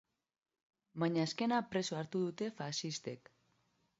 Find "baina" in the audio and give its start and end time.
1.03-1.25